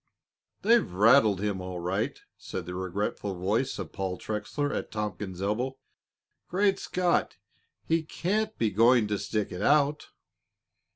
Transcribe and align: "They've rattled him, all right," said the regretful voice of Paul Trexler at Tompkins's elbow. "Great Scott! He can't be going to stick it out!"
"They've 0.63 0.91
rattled 0.91 1.41
him, 1.41 1.61
all 1.61 1.79
right," 1.79 2.19
said 2.35 2.65
the 2.65 2.73
regretful 2.73 3.35
voice 3.35 3.77
of 3.77 3.91
Paul 3.91 4.17
Trexler 4.17 4.73
at 4.75 4.89
Tompkins's 4.89 5.43
elbow. 5.43 5.77
"Great 6.47 6.79
Scott! 6.79 7.37
He 7.85 8.01
can't 8.01 8.57
be 8.57 8.71
going 8.71 9.05
to 9.09 9.19
stick 9.19 9.51
it 9.51 9.61
out!" 9.61 10.07